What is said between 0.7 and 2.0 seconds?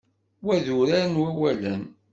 urar n wawalen.